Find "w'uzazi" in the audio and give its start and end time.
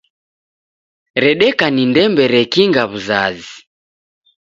2.89-3.55